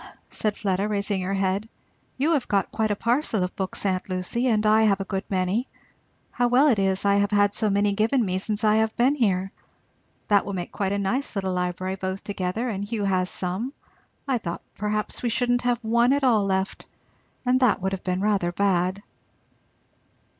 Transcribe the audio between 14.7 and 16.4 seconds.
perhaps we shouldn't have one at